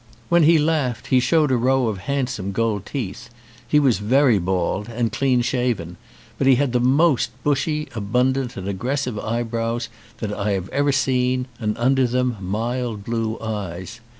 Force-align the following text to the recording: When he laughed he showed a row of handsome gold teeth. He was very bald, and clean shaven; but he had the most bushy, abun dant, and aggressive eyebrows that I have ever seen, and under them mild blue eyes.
When 0.29 0.41
he 0.45 0.57
laughed 0.57 1.05
he 1.13 1.19
showed 1.19 1.51
a 1.51 1.57
row 1.57 1.87
of 1.87 1.99
handsome 2.09 2.53
gold 2.53 2.87
teeth. 2.87 3.29
He 3.67 3.79
was 3.79 3.99
very 3.99 4.39
bald, 4.39 4.89
and 4.89 5.11
clean 5.11 5.43
shaven; 5.43 5.95
but 6.39 6.47
he 6.47 6.55
had 6.55 6.71
the 6.71 6.79
most 6.79 7.29
bushy, 7.43 7.85
abun 7.93 8.33
dant, 8.33 8.57
and 8.57 8.67
aggressive 8.67 9.19
eyebrows 9.19 9.89
that 10.17 10.33
I 10.33 10.53
have 10.53 10.69
ever 10.69 10.91
seen, 10.91 11.45
and 11.59 11.77
under 11.77 12.07
them 12.07 12.35
mild 12.41 13.03
blue 13.03 13.37
eyes. 13.41 14.01